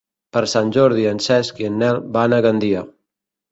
Per 0.37 0.41
Sant 0.53 0.71
Jordi 0.77 1.05
en 1.09 1.21
Cesc 1.27 1.63
i 1.65 1.69
en 1.69 1.77
Nel 1.83 2.01
van 2.19 2.35
a 2.37 2.43
Gandia. 2.49 2.85